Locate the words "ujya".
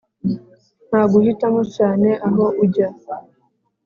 2.63-2.87